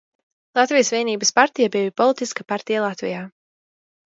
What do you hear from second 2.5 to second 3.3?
partija Latvijā.